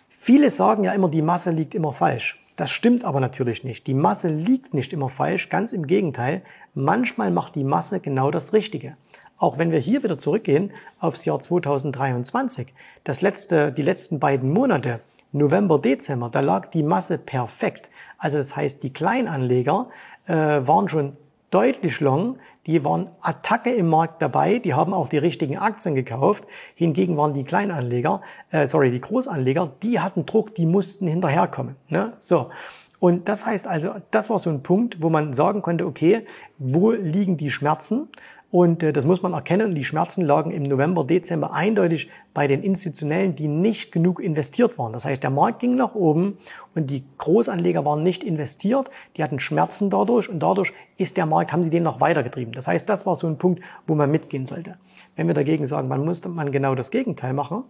Viele 0.08 0.50
sagen 0.50 0.84
ja 0.84 0.92
immer, 0.92 1.08
die 1.08 1.20
Masse 1.20 1.50
liegt 1.50 1.74
immer 1.74 1.92
falsch. 1.92 2.40
Das 2.54 2.70
stimmt 2.70 3.04
aber 3.04 3.18
natürlich 3.18 3.64
nicht. 3.64 3.88
Die 3.88 3.94
Masse 3.94 4.28
liegt 4.28 4.72
nicht 4.72 4.92
immer 4.92 5.08
falsch, 5.08 5.48
ganz 5.48 5.72
im 5.72 5.88
Gegenteil. 5.88 6.42
Manchmal 6.74 7.32
macht 7.32 7.56
die 7.56 7.64
Masse 7.64 7.98
genau 7.98 8.30
das 8.30 8.52
Richtige. 8.52 8.96
Auch 9.36 9.58
wenn 9.58 9.72
wir 9.72 9.80
hier 9.80 10.04
wieder 10.04 10.16
zurückgehen 10.16 10.70
aufs 11.00 11.24
Jahr 11.24 11.40
2023, 11.40 12.72
das 13.02 13.20
letzte, 13.20 13.72
die 13.72 13.82
letzten 13.82 14.20
beiden 14.20 14.52
Monate, 14.52 15.00
November, 15.32 15.78
Dezember, 15.78 16.28
da 16.30 16.40
lag 16.40 16.70
die 16.70 16.82
Masse 16.82 17.18
perfekt. 17.18 17.90
Also 18.18 18.38
das 18.38 18.56
heißt, 18.56 18.82
die 18.82 18.92
Kleinanleger 18.92 19.88
äh, 20.26 20.34
waren 20.34 20.88
schon 20.88 21.16
deutlich 21.50 22.00
long, 22.00 22.38
die 22.66 22.84
waren 22.84 23.08
Attacke 23.20 23.72
im 23.72 23.88
Markt 23.88 24.22
dabei, 24.22 24.58
die 24.58 24.74
haben 24.74 24.92
auch 24.92 25.08
die 25.08 25.18
richtigen 25.18 25.58
Aktien 25.58 25.94
gekauft. 25.94 26.44
Hingegen 26.74 27.16
waren 27.16 27.34
die 27.34 27.44
Kleinanleger, 27.44 28.20
äh, 28.50 28.66
sorry, 28.66 28.90
die 28.90 29.00
Großanleger, 29.00 29.72
die 29.82 30.00
hatten 30.00 30.26
Druck, 30.26 30.54
die 30.54 30.66
mussten 30.66 31.06
hinterherkommen. 31.06 31.76
Ne? 31.88 32.12
So. 32.18 32.50
Und 32.98 33.28
das 33.28 33.46
heißt 33.46 33.66
also, 33.66 33.94
das 34.10 34.28
war 34.28 34.38
so 34.38 34.50
ein 34.50 34.62
Punkt, 34.62 35.02
wo 35.02 35.08
man 35.08 35.32
sagen 35.32 35.62
konnte, 35.62 35.86
okay, 35.86 36.26
wo 36.58 36.90
liegen 36.90 37.38
die 37.38 37.50
Schmerzen? 37.50 38.08
Und 38.50 38.82
äh, 38.82 38.92
das 38.92 39.06
muss 39.06 39.22
man 39.22 39.32
erkennen. 39.32 39.74
Die 39.74 39.84
Schmerzen 39.84 40.24
lagen 40.24 40.50
im 40.50 40.64
November, 40.64 41.04
Dezember 41.04 41.52
eindeutig 41.52 42.10
bei 42.34 42.46
den 42.46 42.62
Institutionellen, 42.62 43.36
die 43.36 43.46
nicht 43.46 43.92
genug 43.92 44.20
investiert 44.20 44.76
waren. 44.76 44.92
Das 44.92 45.04
heißt, 45.04 45.22
der 45.22 45.30
Markt 45.30 45.60
ging 45.60 45.76
nach 45.76 45.94
oben 45.94 46.38
und 46.74 46.90
die 46.90 47.04
Großanleger 47.18 47.84
waren 47.84 48.02
nicht 48.02 48.24
investiert. 48.24 48.90
Die 49.16 49.22
hatten 49.22 49.38
Schmerzen 49.38 49.88
dadurch 49.88 50.28
und 50.28 50.40
dadurch 50.40 50.72
ist 50.96 51.16
der 51.16 51.26
Markt, 51.26 51.52
haben 51.52 51.62
sie 51.62 51.70
den 51.70 51.84
noch 51.84 52.00
weitergetrieben. 52.00 52.52
Das 52.52 52.66
heißt, 52.66 52.88
das 52.88 53.06
war 53.06 53.14
so 53.14 53.28
ein 53.28 53.38
Punkt, 53.38 53.62
wo 53.86 53.94
man 53.94 54.10
mitgehen 54.10 54.46
sollte. 54.46 54.76
Wenn 55.14 55.28
wir 55.28 55.34
dagegen 55.34 55.66
sagen, 55.66 55.86
man 55.86 56.04
muss 56.04 56.24
man 56.26 56.50
genau 56.50 56.74
das 56.74 56.90
Gegenteil 56.90 57.32
machen, 57.32 57.64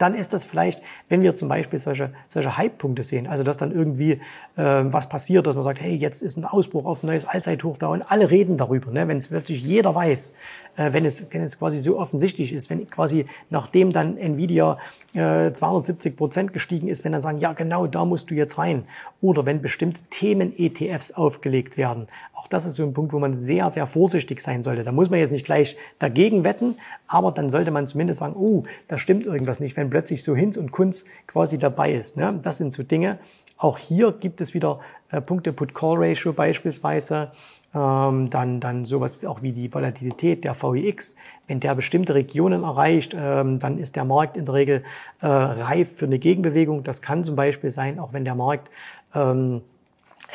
dann 0.00 0.14
ist 0.14 0.32
das 0.32 0.44
vielleicht, 0.44 0.82
wenn 1.10 1.20
wir 1.20 1.34
zum 1.34 1.48
Beispiel 1.48 1.78
solche, 1.78 2.10
solche 2.26 2.56
Hype-Punkte 2.56 3.02
sehen, 3.02 3.26
also 3.26 3.42
dass 3.42 3.58
dann 3.58 3.70
irgendwie 3.70 4.12
äh, 4.12 4.18
was 4.56 5.10
passiert, 5.10 5.46
dass 5.46 5.54
man 5.56 5.62
sagt, 5.62 5.80
hey, 5.80 5.94
jetzt 5.94 6.22
ist 6.22 6.38
ein 6.38 6.44
Ausbruch 6.44 6.86
auf 6.86 7.02
ein 7.02 7.08
neues 7.08 7.26
Allzeithoch 7.26 7.76
da 7.76 7.88
und 7.88 8.02
alle 8.02 8.30
reden 8.30 8.56
darüber. 8.56 8.90
Ne? 8.90 9.06
Wenn 9.08 9.18
es 9.18 9.30
wirklich 9.30 9.62
jeder 9.62 9.94
weiß, 9.94 10.34
wenn, 10.76 11.04
es, 11.04 11.26
wenn 11.32 11.42
es 11.42 11.58
quasi 11.58 11.78
so 11.78 11.98
offensichtlich 11.98 12.52
ist, 12.52 12.70
wenn 12.70 12.88
quasi 12.88 13.26
nachdem 13.50 13.90
dann 13.90 14.16
Nvidia 14.16 14.78
äh, 15.14 15.52
270 15.52 16.16
Prozent 16.16 16.52
gestiegen 16.52 16.88
ist, 16.88 17.04
wenn 17.04 17.12
dann 17.12 17.20
sagen, 17.20 17.38
ja 17.38 17.52
genau, 17.52 17.86
da 17.86 18.04
musst 18.04 18.30
du 18.30 18.34
jetzt 18.34 18.58
rein. 18.58 18.84
Oder 19.20 19.46
wenn 19.46 19.62
bestimmte 19.62 20.00
Themen-ETFs 20.10 21.12
aufgelegt 21.12 21.76
werden. 21.76 22.06
Auch 22.34 22.48
das 22.48 22.64
ist 22.64 22.76
so 22.76 22.84
ein 22.84 22.94
Punkt, 22.94 23.12
wo 23.12 23.18
man 23.18 23.36
sehr, 23.36 23.68
sehr 23.70 23.86
vorsichtig 23.86 24.40
sein 24.40 24.62
sollte. 24.62 24.84
Da 24.84 24.92
muss 24.92 25.10
man 25.10 25.18
jetzt 25.18 25.32
nicht 25.32 25.44
gleich 25.44 25.76
dagegen 25.98 26.44
wetten, 26.44 26.76
aber 27.06 27.32
dann 27.32 27.50
sollte 27.50 27.70
man 27.70 27.86
zumindest 27.86 28.20
sagen, 28.20 28.34
oh, 28.36 28.64
da 28.88 28.98
stimmt 28.98 29.26
irgendwas 29.26 29.60
nicht, 29.60 29.76
wenn 29.76 29.90
plötzlich 29.90 30.24
so 30.24 30.34
Hinz 30.34 30.56
und 30.56 30.70
Kunz 30.70 31.04
quasi 31.26 31.58
dabei 31.58 31.92
ist. 31.92 32.16
Ne? 32.16 32.40
Das 32.42 32.58
sind 32.58 32.72
so 32.72 32.82
Dinge. 32.82 33.18
Auch 33.56 33.76
hier 33.76 34.12
gibt 34.12 34.40
es 34.40 34.54
wieder 34.54 34.80
äh, 35.10 35.20
Punkte 35.20 35.52
Put-Call-Ratio 35.52 36.32
beispielsweise 36.32 37.32
ähm, 37.74 38.30
dann, 38.30 38.60
dann 38.60 38.84
sowas 38.84 39.24
auch 39.24 39.42
wie 39.42 39.52
die 39.52 39.72
Volatilität 39.72 40.44
der 40.44 40.60
VIX. 40.60 41.16
Wenn 41.46 41.60
der 41.60 41.74
bestimmte 41.74 42.14
Regionen 42.14 42.64
erreicht, 42.64 43.14
ähm, 43.16 43.58
dann 43.58 43.78
ist 43.78 43.96
der 43.96 44.04
Markt 44.04 44.36
in 44.36 44.44
der 44.44 44.54
Regel 44.54 44.84
äh, 45.20 45.26
reif 45.26 45.96
für 45.96 46.06
eine 46.06 46.18
Gegenbewegung. 46.18 46.82
Das 46.82 47.02
kann 47.02 47.24
zum 47.24 47.36
Beispiel 47.36 47.70
sein, 47.70 47.98
auch 47.98 48.12
wenn 48.12 48.24
der 48.24 48.34
Markt 48.34 48.70
ähm, 49.14 49.62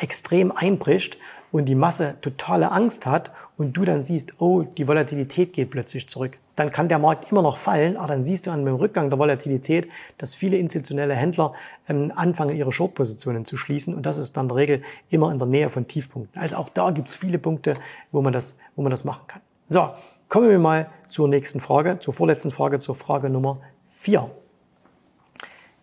extrem 0.00 0.52
einbricht 0.52 1.18
und 1.52 1.66
die 1.66 1.74
Masse 1.74 2.16
totale 2.20 2.72
Angst 2.72 3.06
hat 3.06 3.32
und 3.56 3.74
du 3.74 3.84
dann 3.84 4.02
siehst, 4.02 4.40
oh, 4.40 4.62
die 4.62 4.88
Volatilität 4.88 5.52
geht 5.52 5.70
plötzlich 5.70 6.08
zurück, 6.08 6.38
dann 6.56 6.72
kann 6.72 6.88
der 6.88 6.98
Markt 6.98 7.30
immer 7.30 7.42
noch 7.42 7.58
fallen, 7.58 7.96
aber 7.96 8.08
dann 8.08 8.24
siehst 8.24 8.46
du 8.46 8.50
an 8.50 8.64
dem 8.64 8.74
Rückgang 8.74 9.10
der 9.10 9.18
Volatilität, 9.18 9.88
dass 10.18 10.34
viele 10.34 10.56
institutionelle 10.56 11.14
Händler 11.14 11.52
ähm, 11.88 12.12
anfangen, 12.14 12.56
ihre 12.56 12.72
Short-Positionen 12.72 13.44
zu 13.44 13.56
schließen 13.56 13.94
und 13.94 14.06
das 14.06 14.18
ist 14.18 14.36
dann 14.36 14.46
in 14.46 14.48
der 14.48 14.56
Regel 14.56 14.82
immer 15.10 15.30
in 15.30 15.38
der 15.38 15.46
Nähe 15.46 15.70
von 15.70 15.86
Tiefpunkten. 15.86 16.40
Also 16.40 16.56
auch 16.56 16.70
da 16.70 16.90
gibt 16.90 17.08
es 17.08 17.14
viele 17.14 17.38
Punkte, 17.38 17.74
wo 18.10 18.22
man, 18.22 18.32
das, 18.32 18.58
wo 18.74 18.82
man 18.82 18.90
das 18.90 19.04
machen 19.04 19.22
kann. 19.26 19.42
So, 19.68 19.90
kommen 20.28 20.48
wir 20.48 20.58
mal 20.58 20.90
zur 21.08 21.28
nächsten 21.28 21.60
Frage, 21.60 21.98
zur 21.98 22.14
vorletzten 22.14 22.50
Frage, 22.50 22.78
zur 22.78 22.96
Frage 22.96 23.30
Nummer 23.30 23.60
vier. 23.98 24.30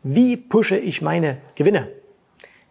Wie 0.01 0.36
pushe 0.36 0.77
ich 0.77 1.01
meine 1.01 1.38
Gewinne? 1.56 1.88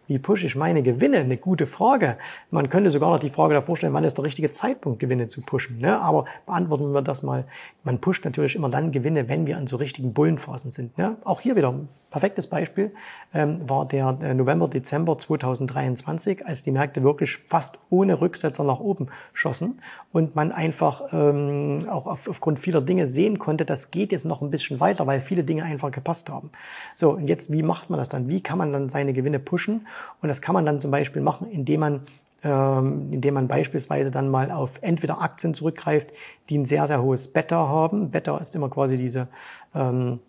Wie 0.07 0.19
pushe 0.19 0.45
ich 0.45 0.55
meine 0.55 0.83
Gewinne? 0.83 1.19
Eine 1.19 1.37
gute 1.37 1.65
Frage. 1.65 2.17
Man 2.51 2.69
könnte 2.69 2.89
sogar 2.89 3.11
noch 3.11 3.19
die 3.19 3.29
Frage 3.29 3.53
davor 3.53 3.77
stellen, 3.77 3.93
wann 3.93 4.03
ist 4.03 4.17
der 4.17 4.25
richtige 4.25 4.49
Zeitpunkt, 4.49 4.99
Gewinne 4.99 5.27
zu 5.27 5.41
pushen. 5.41 5.79
Ne? 5.79 5.99
Aber 5.99 6.25
beantworten 6.45 6.93
wir 6.93 7.01
das 7.01 7.23
mal. 7.23 7.45
Man 7.83 7.99
pusht 7.99 8.25
natürlich 8.25 8.55
immer 8.55 8.69
dann 8.69 8.91
Gewinne, 8.91 9.29
wenn 9.29 9.47
wir 9.47 9.57
an 9.57 9.67
so 9.67 9.77
richtigen 9.77 10.13
Bullenphasen 10.13 10.71
sind. 10.71 10.97
Ne? 10.97 11.15
Auch 11.23 11.41
hier 11.41 11.55
wieder 11.55 11.71
ein 11.71 11.87
perfektes 12.13 12.47
Beispiel 12.47 12.91
ähm, 13.33 13.67
war 13.67 13.87
der 13.87 14.17
äh, 14.21 14.33
November, 14.35 14.67
Dezember 14.67 15.17
2023, 15.17 16.45
als 16.45 16.61
die 16.61 16.71
Märkte 16.71 17.03
wirklich 17.03 17.37
fast 17.37 17.79
ohne 17.89 18.21
Rücksetzer 18.21 18.63
nach 18.63 18.79
oben 18.79 19.07
schossen 19.33 19.81
und 20.11 20.35
man 20.35 20.51
einfach 20.51 21.11
ähm, 21.11 21.87
auch 21.89 22.05
auf, 22.05 22.27
aufgrund 22.29 22.59
vieler 22.59 22.81
Dinge 22.81 23.07
sehen 23.07 23.39
konnte, 23.39 23.65
das 23.65 23.89
geht 23.89 24.11
jetzt 24.11 24.25
noch 24.25 24.43
ein 24.43 24.51
bisschen 24.51 24.79
weiter, 24.79 25.07
weil 25.07 25.21
viele 25.21 25.43
Dinge 25.43 25.63
einfach 25.63 25.89
gepasst 25.89 26.29
haben. 26.29 26.51
So, 26.93 27.13
und 27.13 27.27
jetzt, 27.27 27.51
wie 27.51 27.63
macht 27.63 27.89
man 27.89 27.97
das 27.97 28.09
dann? 28.09 28.29
Wie 28.29 28.41
kann 28.41 28.59
man 28.59 28.71
dann 28.71 28.89
seine 28.89 29.13
Gewinne 29.13 29.39
pushen? 29.39 29.87
Und 30.21 30.29
das 30.29 30.41
kann 30.41 30.53
man 30.53 30.65
dann 30.65 30.79
zum 30.79 30.91
Beispiel 30.91 31.21
machen, 31.21 31.49
indem 31.49 31.79
man 31.79 32.01
ähm, 32.43 33.07
indem 33.11 33.35
man 33.35 33.47
beispielsweise 33.47 34.11
dann 34.11 34.29
mal 34.29 34.51
auf 34.51 34.71
entweder 34.81 35.21
Aktien 35.21 35.53
zurückgreift, 35.53 36.09
die 36.49 36.57
ein 36.57 36.65
sehr, 36.65 36.87
sehr 36.87 37.01
hohes 37.01 37.31
Beta 37.31 37.55
haben. 37.55 38.11
Beta 38.11 38.37
ist 38.37 38.53
immer 38.53 38.69
quasi 38.69 38.97
diese 38.97 39.29
ähm, 39.73 40.19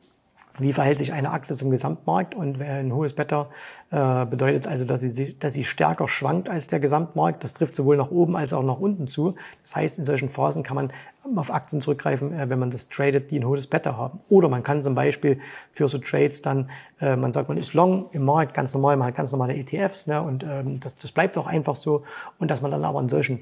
wie 0.58 0.72
verhält 0.72 0.98
sich 0.98 1.12
eine 1.12 1.30
Aktie 1.30 1.56
zum 1.56 1.70
Gesamtmarkt 1.70 2.34
und 2.34 2.62
ein 2.62 2.92
hohes 2.92 3.12
Beta 3.12 3.48
äh, 3.90 4.24
bedeutet 4.26 4.68
also, 4.68 4.84
dass 4.84 5.00
sie, 5.00 5.38
dass 5.38 5.52
sie 5.52 5.64
stärker 5.64 6.06
schwankt 6.06 6.48
als 6.48 6.68
der 6.68 6.78
Gesamtmarkt. 6.78 7.42
Das 7.42 7.54
trifft 7.54 7.74
sowohl 7.74 7.96
nach 7.96 8.10
oben 8.10 8.36
als 8.36 8.52
auch 8.52 8.62
nach 8.62 8.78
unten 8.78 9.08
zu. 9.08 9.34
Das 9.62 9.74
heißt, 9.74 9.98
in 9.98 10.04
solchen 10.04 10.30
Phasen 10.30 10.62
kann 10.62 10.76
man 10.76 10.92
auf 11.36 11.52
Aktien 11.52 11.80
zurückgreifen, 11.80 12.38
äh, 12.38 12.48
wenn 12.48 12.58
man 12.58 12.70
das 12.70 12.88
tradet, 12.88 13.30
die 13.30 13.38
ein 13.38 13.46
hohes 13.46 13.66
Beta 13.66 13.96
haben. 13.96 14.20
Oder 14.28 14.48
man 14.48 14.62
kann 14.62 14.82
zum 14.82 14.94
Beispiel 14.94 15.40
für 15.72 15.88
so 15.88 15.98
Trades 15.98 16.42
dann, 16.42 16.70
äh, 17.00 17.16
man 17.16 17.32
sagt, 17.32 17.48
man 17.48 17.58
ist 17.58 17.74
long 17.74 18.06
im 18.12 18.24
Markt, 18.24 18.54
ganz 18.54 18.72
normal, 18.74 18.96
man 18.96 19.08
hat 19.08 19.16
ganz 19.16 19.32
normale 19.32 19.56
ETFs 19.56 20.06
ne, 20.06 20.22
und 20.22 20.44
ähm, 20.44 20.78
das, 20.80 20.96
das 20.96 21.10
bleibt 21.10 21.36
auch 21.36 21.46
einfach 21.46 21.74
so. 21.74 22.04
Und 22.38 22.50
dass 22.50 22.62
man 22.62 22.70
dann 22.70 22.84
aber 22.84 23.00
in 23.00 23.08
solchen 23.08 23.40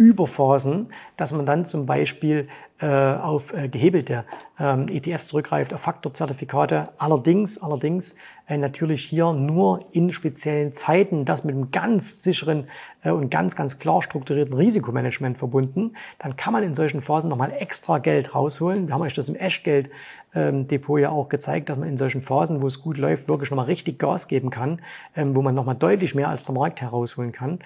Überphasen, 0.00 0.86
dass 1.18 1.30
man 1.32 1.44
dann 1.44 1.66
zum 1.66 1.84
Beispiel 1.84 2.48
äh, 2.80 2.86
auf 2.86 3.52
äh, 3.52 3.68
gehebelte 3.68 4.24
ähm, 4.58 4.88
ETFs 4.88 5.26
zurückgreift, 5.26 5.74
auf 5.74 5.82
Faktorzertifikate. 5.82 6.88
Allerdings, 6.96 7.60
allerdings 7.60 8.16
äh, 8.48 8.56
natürlich 8.56 9.04
hier 9.04 9.34
nur 9.34 9.84
in 9.92 10.10
speziellen 10.14 10.72
Zeiten, 10.72 11.26
das 11.26 11.44
mit 11.44 11.54
einem 11.54 11.70
ganz 11.70 12.22
sicheren 12.22 12.68
äh, 13.02 13.10
und 13.10 13.28
ganz, 13.30 13.56
ganz 13.56 13.78
klar 13.78 14.00
strukturierten 14.00 14.54
Risikomanagement 14.54 15.36
verbunden. 15.36 15.92
Dann 16.18 16.34
kann 16.34 16.54
man 16.54 16.62
in 16.62 16.72
solchen 16.72 17.02
Phasen 17.02 17.28
nochmal 17.28 17.52
extra 17.52 17.98
Geld 17.98 18.34
rausholen. 18.34 18.86
Wir 18.86 18.94
haben 18.94 19.02
euch 19.02 19.12
das 19.12 19.28
im 19.28 19.36
Eschgeld-Depot 19.36 20.98
ähm, 20.98 21.02
ja 21.02 21.10
auch 21.10 21.28
gezeigt, 21.28 21.68
dass 21.68 21.76
man 21.76 21.90
in 21.90 21.98
solchen 21.98 22.22
Phasen, 22.22 22.62
wo 22.62 22.66
es 22.68 22.80
gut 22.80 22.96
läuft, 22.96 23.28
wirklich 23.28 23.50
nochmal 23.50 23.66
richtig 23.66 23.98
Gas 23.98 24.26
geben 24.26 24.48
kann, 24.48 24.80
ähm, 25.14 25.36
wo 25.36 25.42
man 25.42 25.54
nochmal 25.54 25.76
deutlich 25.76 26.14
mehr 26.14 26.30
als 26.30 26.46
der 26.46 26.54
Markt 26.54 26.80
herausholen 26.80 27.32
kann. 27.32 27.58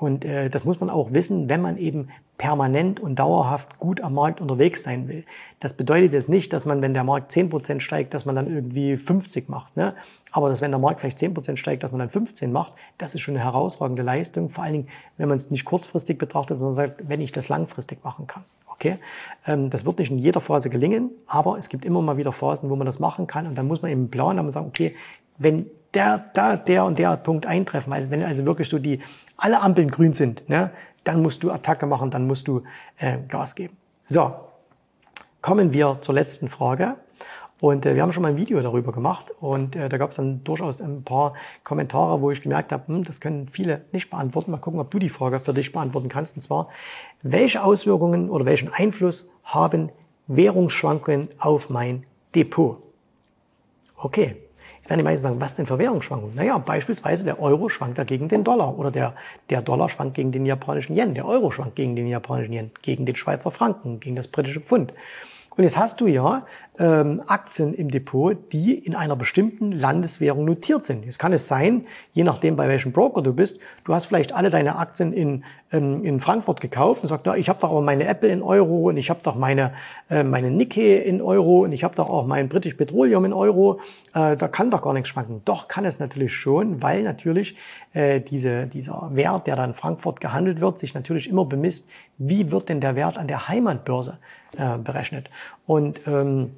Und 0.00 0.24
äh, 0.24 0.48
das 0.48 0.64
muss 0.64 0.80
man 0.80 0.88
auch 0.88 1.12
wissen, 1.12 1.50
wenn 1.50 1.60
man 1.60 1.76
eben 1.76 2.08
permanent 2.38 3.00
und 3.00 3.16
dauerhaft 3.18 3.78
gut 3.78 4.00
am 4.00 4.14
Markt 4.14 4.40
unterwegs 4.40 4.82
sein 4.82 5.08
will. 5.08 5.24
Das 5.60 5.74
bedeutet 5.74 6.14
jetzt 6.14 6.30
nicht, 6.30 6.54
dass 6.54 6.64
man, 6.64 6.80
wenn 6.80 6.94
der 6.94 7.04
Markt 7.04 7.30
10% 7.30 7.80
steigt, 7.80 8.14
dass 8.14 8.24
man 8.24 8.34
dann 8.34 8.50
irgendwie 8.50 8.96
50 8.96 9.50
macht. 9.50 9.76
Ne? 9.76 9.94
Aber 10.32 10.48
dass 10.48 10.62
wenn 10.62 10.70
der 10.70 10.80
Markt 10.80 11.00
vielleicht 11.00 11.18
10% 11.18 11.58
steigt, 11.58 11.82
dass 11.82 11.90
man 11.90 11.98
dann 11.98 12.08
15 12.08 12.50
macht, 12.50 12.72
das 12.96 13.14
ist 13.14 13.20
schon 13.20 13.36
eine 13.36 13.44
herausragende 13.44 14.02
Leistung. 14.02 14.48
Vor 14.48 14.64
allen 14.64 14.72
Dingen, 14.72 14.88
wenn 15.18 15.28
man 15.28 15.36
es 15.36 15.50
nicht 15.50 15.66
kurzfristig 15.66 16.16
betrachtet, 16.16 16.58
sondern 16.60 16.74
sagt, 16.74 17.06
wenn 17.06 17.20
ich 17.20 17.32
das 17.32 17.50
langfristig 17.50 18.02
machen 18.02 18.26
kann. 18.26 18.44
Okay? 18.70 18.96
Ähm, 19.46 19.68
das 19.68 19.84
wird 19.84 19.98
nicht 19.98 20.10
in 20.10 20.18
jeder 20.18 20.40
Phase 20.40 20.70
gelingen, 20.70 21.10
aber 21.26 21.58
es 21.58 21.68
gibt 21.68 21.84
immer 21.84 22.00
mal 22.00 22.16
wieder 22.16 22.32
Phasen, 22.32 22.70
wo 22.70 22.76
man 22.76 22.86
das 22.86 23.00
machen 23.00 23.26
kann. 23.26 23.46
Und 23.46 23.58
dann 23.58 23.68
muss 23.68 23.82
man 23.82 23.90
eben 23.90 24.10
planen 24.10 24.46
und 24.46 24.50
sagen, 24.50 24.66
okay, 24.66 24.96
wenn 25.36 25.66
der, 25.94 26.30
da, 26.34 26.56
der 26.56 26.84
und 26.84 26.98
der 26.98 27.16
Punkt 27.16 27.46
eintreffen. 27.46 27.92
Also 27.92 28.10
wenn 28.10 28.22
also 28.22 28.46
wirklich 28.46 28.68
so 28.68 28.78
die 28.78 29.00
alle 29.36 29.60
Ampeln 29.60 29.90
grün 29.90 30.12
sind, 30.12 30.48
ne, 30.48 30.70
dann 31.04 31.22
musst 31.22 31.42
du 31.42 31.50
Attacke 31.50 31.86
machen, 31.86 32.10
dann 32.10 32.26
musst 32.26 32.46
du 32.48 32.62
äh, 32.98 33.18
Gas 33.28 33.54
geben. 33.54 33.76
So, 34.06 34.34
kommen 35.40 35.72
wir 35.72 35.98
zur 36.00 36.14
letzten 36.14 36.48
Frage. 36.48 36.96
Und 37.60 37.84
äh, 37.84 37.94
wir 37.94 38.02
haben 38.02 38.12
schon 38.12 38.22
mal 38.22 38.30
ein 38.30 38.36
Video 38.36 38.60
darüber 38.60 38.90
gemacht 38.90 39.32
und 39.38 39.76
äh, 39.76 39.88
da 39.88 39.98
gab 39.98 40.10
es 40.10 40.16
dann 40.16 40.42
durchaus 40.44 40.80
ein 40.80 41.04
paar 41.04 41.34
Kommentare, 41.62 42.20
wo 42.22 42.30
ich 42.30 42.40
gemerkt 42.40 42.72
habe, 42.72 42.86
hm, 42.88 43.04
das 43.04 43.20
können 43.20 43.48
viele 43.48 43.82
nicht 43.92 44.08
beantworten. 44.08 44.50
Mal 44.50 44.56
gucken, 44.58 44.80
ob 44.80 44.90
du 44.90 44.98
die 44.98 45.10
Frage 45.10 45.40
für 45.40 45.52
dich 45.52 45.70
beantworten 45.70 46.08
kannst. 46.08 46.36
Und 46.36 46.42
zwar, 46.42 46.68
welche 47.22 47.62
Auswirkungen 47.62 48.30
oder 48.30 48.46
welchen 48.46 48.72
Einfluss 48.72 49.30
haben 49.44 49.90
Währungsschwankungen 50.26 51.28
auf 51.38 51.68
mein 51.68 52.04
Depot? 52.34 52.82
Okay, 53.96 54.36
werden 54.90 54.98
die 54.98 55.04
meisten 55.04 55.22
sagen, 55.22 55.40
was 55.40 55.54
denn 55.54 55.66
für 55.66 55.78
Währungsschwankungen? 55.78 56.34
Naja, 56.34 56.58
beispielsweise 56.58 57.24
der 57.24 57.40
Euro 57.40 57.68
schwankt 57.68 57.96
da 57.96 58.02
gegen 58.02 58.26
den 58.26 58.42
Dollar 58.42 58.76
oder 58.76 58.90
der, 58.90 59.14
der 59.48 59.62
Dollar 59.62 59.88
schwankt 59.88 60.14
gegen 60.14 60.32
den 60.32 60.44
japanischen 60.44 60.96
Yen, 60.96 61.14
der 61.14 61.26
Euro 61.26 61.52
schwankt 61.52 61.76
gegen 61.76 61.94
den 61.94 62.08
japanischen 62.08 62.52
Yen, 62.52 62.72
gegen 62.82 63.06
den 63.06 63.14
Schweizer 63.14 63.52
Franken, 63.52 64.00
gegen 64.00 64.16
das 64.16 64.26
britische 64.26 64.60
Pfund. 64.60 64.92
Und 65.56 65.62
jetzt 65.62 65.78
hast 65.78 66.00
du 66.00 66.08
ja 66.08 66.44
ähm, 66.80 67.22
Aktien 67.26 67.74
im 67.74 67.90
Depot, 67.90 68.34
die 68.52 68.72
in 68.74 68.96
einer 68.96 69.14
bestimmten 69.14 69.70
Landeswährung 69.70 70.46
notiert 70.46 70.82
sind. 70.84 71.04
Jetzt 71.04 71.18
kann 71.18 71.34
es 71.34 71.46
sein, 71.46 71.86
je 72.14 72.24
nachdem, 72.24 72.56
bei 72.56 72.68
welchem 72.68 72.92
Broker 72.92 73.20
du 73.20 73.34
bist, 73.34 73.60
du 73.84 73.94
hast 73.94 74.06
vielleicht 74.06 74.32
alle 74.34 74.48
deine 74.48 74.76
Aktien 74.76 75.12
in, 75.12 75.44
ähm, 75.72 76.02
in 76.04 76.20
Frankfurt 76.20 76.62
gekauft 76.62 77.02
und 77.02 77.08
sagst, 77.08 77.26
na, 77.26 77.36
ich 77.36 77.50
habe 77.50 77.60
doch 77.60 77.70
aber 77.70 77.82
meine 77.82 78.06
Apple 78.06 78.30
in 78.30 78.42
Euro 78.42 78.88
und 78.88 78.96
ich 78.96 79.10
habe 79.10 79.20
doch 79.22 79.34
meine, 79.34 79.74
äh, 80.08 80.24
meine 80.24 80.50
Nikkei 80.50 80.96
in 80.96 81.20
Euro 81.20 81.64
und 81.64 81.72
ich 81.72 81.84
habe 81.84 81.94
doch 81.94 82.08
auch 82.08 82.26
mein 82.26 82.48
British 82.48 82.74
Petroleum 82.74 83.26
in 83.26 83.34
Euro. 83.34 83.80
Äh, 84.14 84.36
da 84.36 84.48
kann 84.48 84.70
doch 84.70 84.80
gar 84.80 84.94
nichts 84.94 85.10
schwanken. 85.10 85.42
Doch 85.44 85.68
kann 85.68 85.84
es 85.84 85.98
natürlich 85.98 86.34
schon, 86.34 86.82
weil 86.82 87.02
natürlich 87.02 87.56
äh, 87.92 88.22
diese, 88.22 88.66
dieser 88.66 89.10
Wert, 89.12 89.46
der 89.46 89.56
dann 89.56 89.70
in 89.70 89.76
Frankfurt 89.76 90.22
gehandelt 90.22 90.62
wird, 90.62 90.78
sich 90.78 90.94
natürlich 90.94 91.28
immer 91.28 91.44
bemisst, 91.44 91.90
wie 92.16 92.50
wird 92.50 92.70
denn 92.70 92.80
der 92.80 92.96
Wert 92.96 93.18
an 93.18 93.28
der 93.28 93.48
Heimatbörse 93.48 94.18
äh, 94.56 94.78
berechnet. 94.78 95.28
Und 95.66 96.00
ähm, 96.06 96.52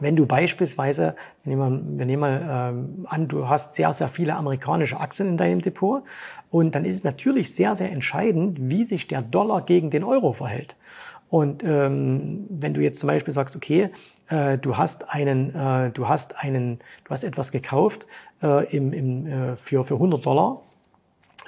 wenn 0.00 0.16
du 0.16 0.26
beispielsweise, 0.26 1.16
wir 1.44 1.50
nehmen 1.50 1.60
mal, 1.60 1.98
wir 1.98 2.06
nehmen 2.06 2.20
mal 2.20 2.72
ähm, 2.72 3.06
an, 3.08 3.28
du 3.28 3.48
hast 3.48 3.74
sehr, 3.74 3.92
sehr 3.92 4.08
viele 4.08 4.34
amerikanische 4.34 5.00
Aktien 5.00 5.28
in 5.28 5.36
deinem 5.36 5.62
Depot 5.62 6.02
und 6.50 6.74
dann 6.74 6.84
ist 6.84 6.96
es 6.96 7.04
natürlich 7.04 7.54
sehr, 7.54 7.74
sehr 7.74 7.90
entscheidend, 7.90 8.58
wie 8.60 8.84
sich 8.84 9.08
der 9.08 9.22
Dollar 9.22 9.62
gegen 9.62 9.90
den 9.90 10.04
Euro 10.04 10.32
verhält. 10.32 10.76
Und 11.28 11.64
ähm, 11.64 12.46
wenn 12.48 12.74
du 12.74 12.80
jetzt 12.80 13.00
zum 13.00 13.08
Beispiel 13.08 13.34
sagst, 13.34 13.56
okay, 13.56 13.90
äh, 14.28 14.58
du 14.58 14.76
hast 14.76 15.10
einen, 15.10 15.54
äh, 15.54 15.90
du 15.90 16.08
hast 16.08 16.42
einen, 16.42 16.78
du 17.04 17.10
hast 17.10 17.24
etwas 17.24 17.50
gekauft 17.50 18.06
äh, 18.42 18.64
im, 18.76 18.92
im, 18.92 19.26
äh, 19.26 19.56
für, 19.56 19.84
für 19.84 19.94
100 19.94 20.24
Dollar 20.24 20.62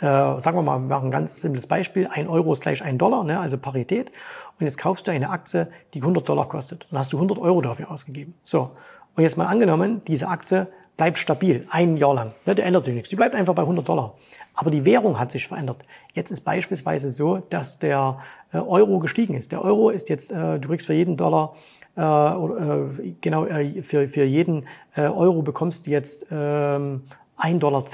äh, 0.00 0.40
sagen 0.40 0.57
wir 0.57 0.62
mal, 0.62 0.78
wir 0.78 0.88
machen 0.88 1.09
ein 1.09 1.11
ganz 1.11 1.40
simples 1.40 1.67
Beispiel, 1.67 2.09
ein 2.11 2.28
Euro 2.28 2.52
ist 2.52 2.61
gleich 2.61 2.83
ein 2.83 2.99
Dollar, 2.99 3.25
ne, 3.25 3.38
also 3.40 3.59
Parität. 3.59 4.11
Und 4.59 4.67
jetzt 4.67 4.78
kaufst 4.78 5.07
du 5.07 5.12
eine 5.12 5.31
Aktie, 5.31 5.69
die 5.95 6.00
100 6.00 6.28
Dollar 6.28 6.49
kostet. 6.49 6.87
Und 6.90 6.99
hast 6.99 7.12
du 7.12 7.17
100 7.17 7.38
Euro 7.38 7.61
dafür 7.61 7.90
ausgegeben. 7.90 8.35
So. 8.45 8.71
Und 9.17 9.23
jetzt 9.23 9.37
mal 9.37 9.47
angenommen, 9.47 10.02
diese 10.07 10.28
Aktie 10.28 10.67
bleibt 10.97 11.19
stabil, 11.19 11.67
ein 11.71 11.97
Jahr 11.97 12.14
lang. 12.14 12.33
Ne, 12.45 12.55
da 12.55 12.62
ändert 12.62 12.85
sich 12.85 12.95
nichts. 12.95 13.09
Die 13.09 13.17
bleibt 13.17 13.35
einfach 13.35 13.55
bei 13.55 13.62
100 13.62 13.88
Dollar. 13.88 14.14
Aber 14.55 14.71
die 14.71 14.85
Währung 14.85 15.19
hat 15.19 15.31
sich 15.31 15.47
verändert. 15.47 15.85
Jetzt 16.12 16.31
ist 16.31 16.40
beispielsweise 16.40 17.11
so, 17.11 17.38
dass 17.50 17.78
der 17.78 18.19
äh, 18.52 18.59
Euro 18.59 18.99
gestiegen 18.99 19.35
ist. 19.35 19.52
Der 19.52 19.62
Euro 19.62 19.90
ist 19.90 20.09
jetzt, 20.09 20.33
äh, 20.33 20.59
du 20.59 20.69
kriegst 20.69 20.87
für 20.87 20.95
jeden 20.95 21.17
Dollar 21.17 21.55
äh, 21.99 22.02
äh, 22.02 23.14
genau, 23.21 23.47
äh, 23.47 23.83
für, 23.83 24.09
für 24.09 24.25
jeden 24.25 24.67
äh, 24.95 25.02
Euro 25.02 25.43
bekommst 25.43 25.87
du 25.87 25.90
jetzt 25.90 26.28
ähm, 26.31 27.02
1,10 27.38 27.59
Dollar. 27.59 27.85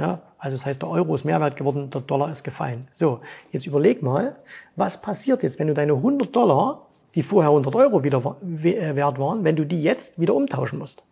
Ne? 0.00 0.18
Also 0.38 0.56
das 0.56 0.64
heißt, 0.64 0.80
der 0.80 0.88
Euro 0.88 1.14
ist 1.14 1.24
Mehrwert 1.24 1.56
geworden, 1.56 1.90
der 1.90 2.00
Dollar 2.00 2.30
ist 2.30 2.42
gefallen. 2.42 2.88
So, 2.90 3.20
jetzt 3.52 3.66
überleg 3.66 4.02
mal, 4.02 4.34
was 4.74 5.02
passiert 5.02 5.42
jetzt, 5.42 5.58
wenn 5.58 5.66
du 5.66 5.74
deine 5.74 5.92
100 5.92 6.34
Dollar, 6.34 6.86
die 7.14 7.22
vorher 7.22 7.50
100 7.50 7.74
Euro 7.76 8.02
wieder 8.02 8.36
äh, 8.42 8.96
wert 8.96 9.18
waren, 9.18 9.44
wenn 9.44 9.56
du 9.56 9.66
die 9.66 9.82
jetzt 9.82 10.18
wieder 10.18 10.34
umtauschen 10.34 10.78
musst. 10.78 11.04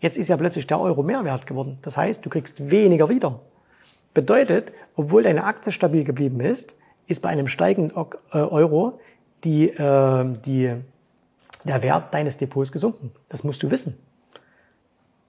Jetzt 0.00 0.16
ist 0.16 0.28
ja 0.28 0.38
plötzlich 0.38 0.66
der 0.66 0.80
Euro 0.80 1.02
Mehrwert 1.02 1.46
geworden. 1.46 1.76
Das 1.82 1.98
heißt, 1.98 2.24
du 2.24 2.30
kriegst 2.30 2.70
weniger 2.70 3.10
wieder. 3.10 3.40
Bedeutet, 4.14 4.72
obwohl 4.96 5.22
deine 5.22 5.44
Aktie 5.44 5.70
stabil 5.70 6.04
geblieben 6.04 6.40
ist, 6.40 6.78
ist 7.06 7.20
bei 7.20 7.28
einem 7.28 7.48
steigenden 7.48 7.94
äh, 8.32 8.38
Euro 8.38 8.98
die, 9.44 9.68
äh, 9.68 10.24
die, 10.46 10.74
der 11.64 11.82
Wert 11.82 12.14
deines 12.14 12.38
Depots 12.38 12.72
gesunken. 12.72 13.12
Das 13.28 13.44
musst 13.44 13.62
du 13.62 13.70
wissen. 13.70 13.98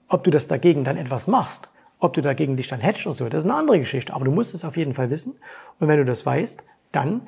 Ob 0.08 0.24
du 0.24 0.32
das 0.32 0.48
dagegen 0.48 0.86
dann 0.86 0.96
etwas 0.96 1.28
machst, 1.28 1.68
ob 2.02 2.14
du 2.14 2.22
dagegen 2.22 2.58
dich 2.58 2.68
dann 2.68 2.82
hedgst 2.82 3.06
oder 3.06 3.14
so, 3.14 3.30
das 3.30 3.44
ist 3.44 3.50
eine 3.50 3.58
andere 3.58 3.80
Geschichte. 3.80 4.14
Aber 4.14 4.26
du 4.26 4.32
musst 4.32 4.54
es 4.54 4.66
auf 4.66 4.76
jeden 4.76 4.94
Fall 4.94 5.10
wissen. 5.10 5.40
Und 5.80 5.88
wenn 5.88 5.98
du 5.98 6.06
das 6.06 6.26
weißt, 6.26 6.68
dann 6.92 7.22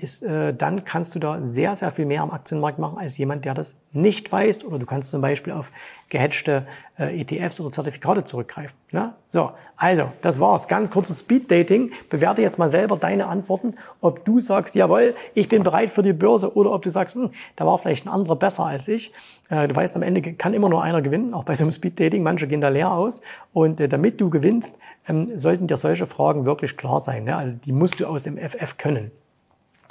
ist, 0.00 0.22
äh, 0.22 0.54
dann 0.54 0.84
kannst 0.84 1.14
du 1.16 1.18
da 1.18 1.42
sehr, 1.42 1.74
sehr 1.74 1.90
viel 1.90 2.06
mehr 2.06 2.22
am 2.22 2.30
Aktienmarkt 2.30 2.78
machen 2.78 2.98
als 2.98 3.18
jemand, 3.18 3.44
der 3.44 3.54
das 3.54 3.80
nicht 3.92 4.30
weiß. 4.30 4.64
Oder 4.64 4.78
du 4.78 4.86
kannst 4.86 5.10
zum 5.10 5.20
Beispiel 5.20 5.52
auf 5.52 5.72
gehatchte 6.08 6.66
äh, 6.98 7.20
ETFs 7.20 7.58
oder 7.58 7.72
Zertifikate 7.72 8.22
zurückgreifen. 8.22 8.76
Ne? 8.92 9.14
So, 9.28 9.50
also, 9.76 10.12
das 10.22 10.38
war's. 10.38 10.68
Ganz 10.68 10.92
kurzes 10.92 11.20
Speed-Dating. 11.20 11.90
Bewerte 12.08 12.42
jetzt 12.42 12.58
mal 12.58 12.68
selber 12.68 12.96
deine 12.96 13.26
Antworten, 13.26 13.74
ob 14.00 14.24
du 14.24 14.38
sagst, 14.38 14.76
jawohl, 14.76 15.14
ich 15.34 15.48
bin 15.48 15.64
bereit 15.64 15.90
für 15.90 16.02
die 16.02 16.12
Börse 16.12 16.54
oder 16.54 16.70
ob 16.72 16.82
du 16.82 16.90
sagst, 16.90 17.16
hm, 17.16 17.30
da 17.56 17.66
war 17.66 17.76
vielleicht 17.78 18.06
ein 18.06 18.10
anderer 18.10 18.36
besser 18.36 18.66
als 18.66 18.86
ich. 18.86 19.12
Äh, 19.48 19.66
du 19.66 19.74
weißt, 19.74 19.96
am 19.96 20.02
Ende 20.02 20.20
kann 20.34 20.54
immer 20.54 20.68
nur 20.68 20.84
einer 20.84 21.02
gewinnen, 21.02 21.34
auch 21.34 21.42
bei 21.42 21.54
so 21.54 21.64
einem 21.64 21.72
Speed-Dating. 21.72 22.22
Manche 22.22 22.46
gehen 22.46 22.60
da 22.60 22.68
leer 22.68 22.92
aus. 22.92 23.22
Und 23.52 23.80
damit 23.92 24.20
du 24.20 24.30
gewinnst, 24.30 24.78
ähm, 25.08 25.36
sollten 25.36 25.66
dir 25.66 25.76
solche 25.76 26.06
Fragen 26.06 26.44
wirklich 26.44 26.76
klar 26.76 27.00
sein. 27.00 27.24
Ne? 27.24 27.34
Also 27.34 27.56
die 27.56 27.72
musst 27.72 27.98
du 27.98 28.06
aus 28.06 28.22
dem 28.22 28.38
FF 28.38 28.76
können. 28.76 29.10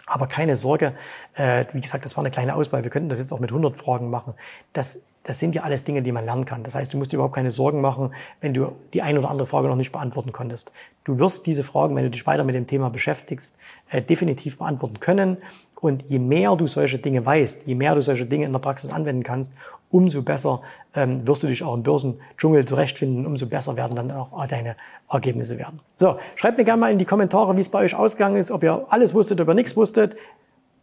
Aber 0.10 0.28
keine 0.28 0.56
Sorge, 0.56 0.94
äh, 1.36 1.66
wie 1.74 1.82
gesagt, 1.82 2.04
das 2.04 2.18
war 2.18 2.24
eine 2.24 2.32
kleine 2.32 2.56
Auswahl. 2.56 2.84
Wir 2.84 2.90
könnten 2.90 3.10
das 3.10 3.20
jetzt 3.20 3.32
auch 3.32 3.40
mit 3.40 3.52
100 3.52 3.78
Fragen 3.78 4.10
machen. 4.10 4.34
Das, 4.74 5.04
das 5.24 5.38
sind 5.38 5.54
ja 5.54 5.62
alles 5.62 5.84
Dinge, 5.84 6.02
die 6.02 6.12
man 6.12 6.26
lernen 6.26 6.46
kann. 6.46 6.64
Das 6.64 6.74
heißt, 6.74 6.92
du 6.92 6.98
musst 6.98 7.12
dir 7.12 7.18
überhaupt 7.18 7.36
keine 7.36 7.52
Sorgen 7.52 7.80
machen, 7.80 8.14
wenn 8.42 8.56
du 8.56 8.72
die 8.94 9.04
eine 9.04 9.20
oder 9.20 9.30
andere 9.30 9.46
Frage 9.46 9.68
noch 9.68 9.76
nicht 9.76 9.92
beantworten 9.92 10.32
konntest. 10.32 10.72
Du 11.04 11.20
wirst 11.20 11.46
diese 11.46 11.64
Fragen, 11.64 11.96
wenn 11.96 12.04
du 12.04 12.10
dich 12.10 12.26
weiter 12.26 12.44
mit 12.44 12.56
dem 12.56 12.66
Thema 12.66 12.90
beschäftigst, 12.90 13.56
äh, 13.92 14.02
definitiv 14.02 14.58
beantworten 14.58 15.00
können. 15.00 15.38
Und 15.80 16.04
je 16.10 16.20
mehr 16.20 16.56
du 16.56 16.66
solche 16.66 16.98
Dinge 16.98 17.26
weißt, 17.26 17.68
je 17.68 17.76
mehr 17.76 17.94
du 17.94 18.02
solche 18.02 18.26
Dinge 18.26 18.46
in 18.46 18.52
der 18.52 18.60
Praxis 18.60 18.92
anwenden 18.92 19.24
kannst, 19.24 19.54
umso 19.92 20.24
besser 20.24 20.62
ähm, 20.96 21.28
wirst 21.28 21.44
du 21.44 21.48
dich 21.48 21.64
auch 21.64 21.74
im 21.74 21.84
Börsendschungel 21.84 22.66
zurechtfinden, 22.66 23.26
umso 23.26 23.48
besser 23.48 23.76
werden 23.76 23.96
dann 23.96 24.12
auch 24.12 24.46
deine 24.48 24.76
Ergebnisse 25.10 25.58
werden. 25.58 25.80
So, 25.96 26.18
schreibt 26.36 26.58
mir 26.58 26.64
gerne 26.64 26.80
mal 26.80 26.92
in 26.92 26.98
die 26.98 27.06
Kommentare, 27.06 27.56
wie 27.56 27.62
es 27.62 27.70
bei 27.70 27.84
euch 27.84 27.96
ausgegangen 27.96 28.38
ist, 28.38 28.52
ob 28.52 28.64
ihr 28.64 28.86
alles 28.90 29.14
wusstet, 29.14 29.40
ob 29.42 29.48
ihr 29.48 29.54
nichts 29.54 29.76
wusstet. 29.78 30.16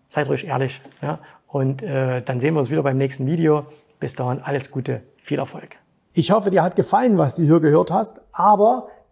Seid 0.09 0.29
ruhig 0.29 0.47
ehrlich. 0.47 0.81
Ja? 1.03 1.19
Und 1.49 1.83
äh, 1.83 2.23
dann 2.23 2.41
sehen 2.41 2.55
wir 2.55 2.61
uns 2.61 2.71
wieder 2.71 2.83
beim 2.83 2.97
nächsten 2.97 3.27
Video. 3.27 3.67
Bis 3.99 4.15
dahin 4.15 4.41
alles 4.43 4.71
Gute, 4.71 5.03
viel 5.17 5.39
Erfolg. 5.39 5.77
Ich 6.13 6.31
hoffe, 6.31 6.51
dir 6.51 6.63
hat 6.63 6.77
gefallen, 6.77 7.19
was 7.19 7.37
du 7.37 7.43
hier 7.43 7.61
gehört 7.61 7.91
hast, 7.91 8.21
aber 8.33 8.89